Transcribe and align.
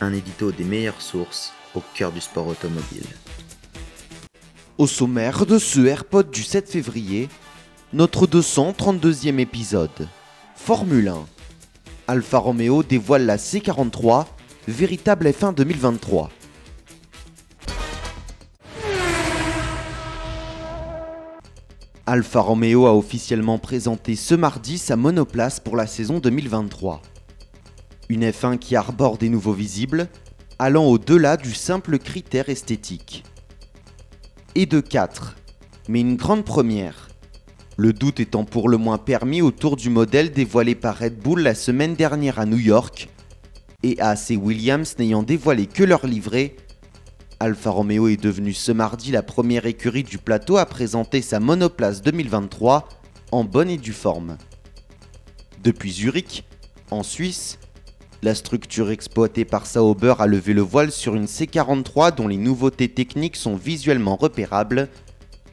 Un 0.00 0.12
édito 0.12 0.50
des 0.52 0.64
meilleures 0.64 1.00
sources 1.00 1.52
au 1.74 1.82
cœur 1.94 2.12
du 2.12 2.20
sport 2.20 2.48
automobile. 2.48 3.06
Au 4.76 4.86
sommaire 4.86 5.46
de 5.46 5.58
ce 5.58 5.86
AirPod 5.86 6.30
du 6.30 6.42
7 6.42 6.68
février, 6.68 7.28
notre 7.92 8.26
232e 8.26 9.38
épisode. 9.38 10.08
Formule 10.56 11.08
1. 11.08 11.26
Alfa 12.08 12.38
Romeo 12.38 12.82
dévoile 12.82 13.24
la 13.24 13.36
C43, 13.36 14.26
véritable 14.66 15.28
F1 15.28 15.54
2023. 15.54 16.30
Alfa 22.06 22.40
Romeo 22.40 22.86
a 22.86 22.94
officiellement 22.94 23.58
présenté 23.58 24.16
ce 24.16 24.34
mardi 24.34 24.76
sa 24.76 24.96
monoplace 24.96 25.60
pour 25.60 25.76
la 25.76 25.86
saison 25.86 26.18
2023. 26.18 27.00
Une 28.08 28.24
F1 28.24 28.58
qui 28.58 28.76
arbore 28.76 29.18
des 29.18 29.28
nouveaux 29.28 29.52
visibles, 29.52 30.08
allant 30.58 30.84
au-delà 30.84 31.36
du 31.36 31.54
simple 31.54 31.98
critère 31.98 32.48
esthétique. 32.48 33.24
Et 34.54 34.66
de 34.66 34.80
4, 34.80 35.36
mais 35.88 36.00
une 36.00 36.16
grande 36.16 36.44
première. 36.44 37.08
Le 37.76 37.92
doute 37.92 38.20
étant 38.20 38.44
pour 38.44 38.68
le 38.68 38.76
moins 38.76 38.98
permis 38.98 39.42
autour 39.42 39.76
du 39.76 39.90
modèle 39.90 40.32
dévoilé 40.32 40.74
par 40.74 40.98
Red 40.98 41.18
Bull 41.18 41.40
la 41.40 41.54
semaine 41.54 41.94
dernière 41.94 42.38
à 42.38 42.46
New 42.46 42.58
York, 42.58 43.08
et 43.82 44.00
AC 44.00 44.32
Williams 44.40 44.96
n'ayant 44.98 45.22
dévoilé 45.22 45.66
que 45.66 45.82
leur 45.82 46.06
livret, 46.06 46.56
Alfa 47.40 47.70
Romeo 47.70 48.08
est 48.08 48.22
devenu 48.22 48.52
ce 48.52 48.72
mardi 48.72 49.10
la 49.10 49.22
première 49.22 49.66
écurie 49.66 50.04
du 50.04 50.18
plateau 50.18 50.56
à 50.56 50.66
présenter 50.66 51.20
sa 51.20 51.40
monoplace 51.40 52.00
2023 52.00 52.88
en 53.32 53.44
bonne 53.44 53.68
et 53.68 53.76
due 53.76 53.92
forme. 53.92 54.38
Depuis 55.62 55.92
Zurich, 55.92 56.44
en 56.90 57.02
Suisse, 57.02 57.58
la 58.24 58.34
structure 58.34 58.90
exploitée 58.90 59.44
par 59.44 59.66
Sauber 59.66 60.14
a 60.18 60.26
levé 60.26 60.54
le 60.54 60.62
voile 60.62 60.90
sur 60.90 61.14
une 61.14 61.26
C43 61.26 62.14
dont 62.14 62.26
les 62.26 62.38
nouveautés 62.38 62.88
techniques 62.88 63.36
sont 63.36 63.54
visuellement 63.54 64.16
repérables, 64.16 64.88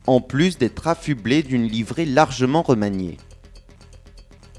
en 0.08 0.22
plus 0.22 0.58
d'être 0.58 0.88
affublée 0.88 1.44
d'une 1.44 1.68
livrée 1.68 2.06
largement 2.06 2.62
remaniée. 2.62 3.18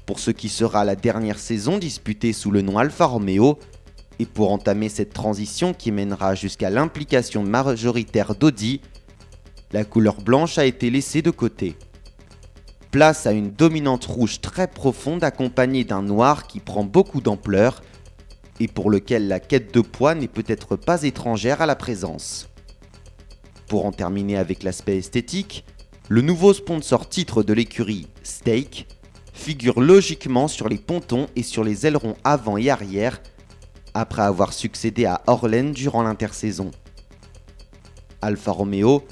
Pour 0.05 0.19
ce 0.19 0.29
qui 0.29 0.49
sera 0.49 0.85
la 0.85 0.95
dernière 0.95 1.39
saison 1.39 1.79
disputée 1.79 2.33
sous 2.33 2.51
le 2.51 2.61
nom 2.61 2.77
Alfa 2.77 3.05
Romeo, 3.05 3.57
et 4.19 4.27
pour 4.27 4.51
entamer 4.51 4.89
cette 4.89 5.13
transition 5.13 5.73
qui 5.73 5.91
mènera 5.91 6.35
jusqu'à 6.35 6.69
l'implication 6.69 7.41
majoritaire 7.41 8.35
d'Audi, 8.35 8.81
la 9.71 9.85
couleur 9.85 10.21
blanche 10.21 10.59
a 10.59 10.65
été 10.65 10.91
laissée 10.91 11.23
de 11.23 11.31
côté. 11.31 11.75
Place 12.91 13.25
à 13.25 13.31
une 13.31 13.49
dominante 13.49 14.05
rouge 14.05 14.39
très 14.39 14.67
profonde 14.67 15.23
accompagnée 15.23 15.83
d'un 15.83 16.03
noir 16.03 16.45
qui 16.45 16.59
prend 16.59 16.83
beaucoup 16.83 17.19
d'ampleur 17.19 17.81
et 18.59 18.67
pour 18.67 18.89
lequel 18.89 19.27
la 19.27 19.39
quête 19.39 19.73
de 19.73 19.81
poids 19.81 20.15
n'est 20.15 20.27
peut-être 20.27 20.75
pas 20.75 21.03
étrangère 21.03 21.61
à 21.61 21.65
la 21.65 21.75
présence. 21.75 22.49
Pour 23.67 23.85
en 23.85 23.91
terminer 23.91 24.37
avec 24.37 24.63
l'aspect 24.63 24.97
esthétique, 24.97 25.65
le 26.09 26.21
nouveau 26.21 26.53
sponsor 26.53 27.09
titre 27.09 27.43
de 27.43 27.53
l'écurie, 27.53 28.07
Steak, 28.23 28.87
figure 29.33 29.81
logiquement 29.81 30.47
sur 30.47 30.69
les 30.69 30.77
pontons 30.77 31.27
et 31.35 31.43
sur 31.43 31.63
les 31.63 31.87
ailerons 31.87 32.15
avant 32.23 32.57
et 32.57 32.69
arrière, 32.69 33.21
après 33.93 34.21
avoir 34.21 34.53
succédé 34.53 35.05
à 35.05 35.21
Orlen 35.27 35.71
durant 35.71 36.03
l'intersaison. 36.03 36.71
Alfa 38.21 38.51
Romeo, 38.51 39.03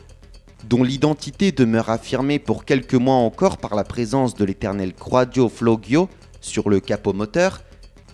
dont 0.69 0.83
l'identité 0.83 1.51
demeure 1.51 1.89
affirmée 1.89 2.39
pour 2.39 2.65
quelques 2.65 2.93
mois 2.93 3.15
encore 3.15 3.57
par 3.57 3.75
la 3.75 3.83
présence 3.83 4.35
de 4.35 4.45
l'éternel 4.45 4.93
Quadio 4.93 5.49
Flogio 5.49 6.07
sur 6.39 6.69
le 6.69 6.79
capot 6.79 7.13
moteur, 7.13 7.61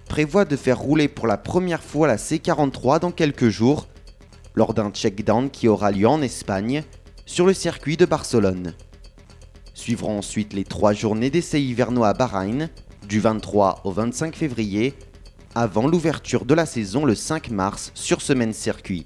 prévoit 0.08 0.46
de 0.46 0.56
faire 0.56 0.80
rouler 0.80 1.08
pour 1.08 1.28
la 1.28 1.38
première 1.38 1.84
fois 1.84 2.08
la 2.08 2.18
C43 2.18 3.00
dans 3.00 3.12
quelques 3.12 3.50
jours, 3.50 3.88
lors 4.56 4.74
d'un 4.74 4.90
check-down 4.90 5.50
qui 5.50 5.68
aura 5.68 5.92
lieu 5.92 6.08
en 6.08 6.22
Espagne, 6.22 6.84
sur 7.26 7.46
le 7.46 7.54
circuit 7.54 7.98
de 7.98 8.06
Barcelone. 8.06 8.74
Suivront 9.74 10.18
ensuite 10.18 10.54
les 10.54 10.64
trois 10.64 10.94
journées 10.94 11.30
d'essais 11.30 11.62
hivernaux 11.62 12.04
à 12.04 12.14
Bahreïn, 12.14 12.70
du 13.08 13.20
23 13.20 13.82
au 13.84 13.92
25 13.92 14.36
février, 14.36 14.96
avant 15.54 15.88
l'ouverture 15.88 16.46
de 16.46 16.54
la 16.54 16.66
saison 16.66 17.06
le 17.06 17.16
5 17.16 17.52
mars 17.52 17.92
sur 17.94 18.22
ce 18.22 18.34
même 18.34 18.54
circuit. 18.54 19.06